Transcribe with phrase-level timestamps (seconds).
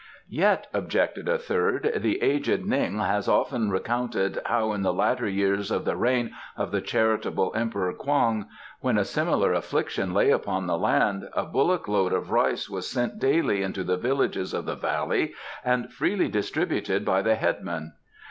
[0.31, 5.69] "Yet," objected a third, "the aged Ning has often recounted how in the latter years
[5.69, 8.47] of the reign of the charitable Emperor Kwong,
[8.79, 13.19] when a similar infliction lay upon the land, a bullock load of rice was sent
[13.19, 17.93] daily into the villages of the valley and freely distributed by the headman.